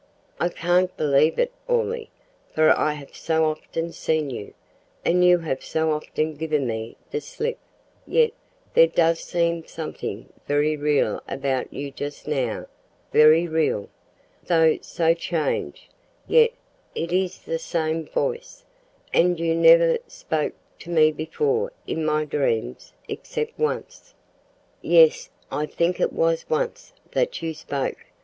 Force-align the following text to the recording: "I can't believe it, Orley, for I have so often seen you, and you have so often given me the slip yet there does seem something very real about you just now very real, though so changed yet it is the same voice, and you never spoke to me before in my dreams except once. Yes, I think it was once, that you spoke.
"I 0.39 0.49
can't 0.49 0.97
believe 0.97 1.37
it, 1.37 1.51
Orley, 1.67 2.09
for 2.55 2.71
I 2.71 2.93
have 2.93 3.15
so 3.15 3.45
often 3.45 3.91
seen 3.91 4.31
you, 4.31 4.55
and 5.05 5.23
you 5.23 5.37
have 5.37 5.63
so 5.63 5.91
often 5.91 6.33
given 6.33 6.65
me 6.65 6.97
the 7.11 7.21
slip 7.21 7.59
yet 8.07 8.31
there 8.73 8.87
does 8.87 9.19
seem 9.19 9.67
something 9.67 10.33
very 10.47 10.75
real 10.75 11.21
about 11.29 11.71
you 11.71 11.91
just 11.91 12.27
now 12.27 12.65
very 13.13 13.47
real, 13.47 13.89
though 14.47 14.79
so 14.81 15.13
changed 15.13 15.87
yet 16.27 16.49
it 16.95 17.11
is 17.11 17.37
the 17.37 17.59
same 17.59 18.07
voice, 18.07 18.65
and 19.13 19.39
you 19.39 19.53
never 19.53 19.99
spoke 20.07 20.53
to 20.79 20.89
me 20.89 21.11
before 21.11 21.71
in 21.85 22.03
my 22.03 22.25
dreams 22.25 22.91
except 23.07 23.59
once. 23.59 24.15
Yes, 24.81 25.29
I 25.51 25.67
think 25.67 25.99
it 25.99 26.11
was 26.11 26.49
once, 26.49 26.91
that 27.11 27.43
you 27.43 27.53
spoke. 27.53 27.97